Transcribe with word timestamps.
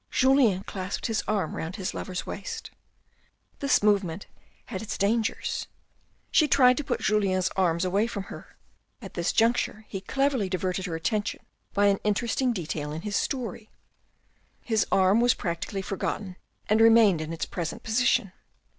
Julien 0.09 0.63
clasped 0.63 1.05
his 1.05 1.23
arm 1.27 1.55
round 1.55 1.75
his 1.75 1.93
love's 1.93 2.25
waist. 2.25 2.71
This 3.59 3.83
movement 3.83 4.25
had 4.65 4.81
its 4.81 4.97
dangers. 4.97 5.67
She 6.31 6.47
tr 6.47 6.63
ed 6.63 6.77
to 6.77 6.83
put 6.83 7.01
Julien's 7.01 7.49
arms 7.55 7.85
away 7.85 8.07
from 8.07 8.23
her; 8.23 8.57
at 8.99 9.13
this 9.13 9.31
juncture 9.31 9.85
he 9.89 10.01
cleverly 10.01 10.49
diverted 10.49 10.87
her 10.87 10.95
attention 10.95 11.45
by 11.75 11.85
an 11.85 11.99
interesting 12.03 12.51
detail 12.51 12.91
in 12.91 13.03
his 13.03 13.15
story. 13.15 13.69
The 14.67 14.83
arm 14.91 15.21
was 15.21 15.35
practically 15.35 15.83
forgotten 15.83 16.35
and 16.65 16.81
remained 16.81 17.21
in 17.21 17.31
its 17.31 17.45
present 17.45 17.83
position. 17.83 18.31